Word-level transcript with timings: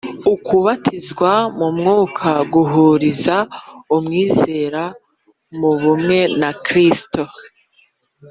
Ukubatizwa 0.33 1.31
mu 1.57 1.67
Mwuka 1.77 2.31
guhuriza 2.53 3.35
umwizera 3.95 4.83
mu 5.59 5.71
bumwe 5.81 6.19
na 6.39 6.49
Kristo. 6.65 7.21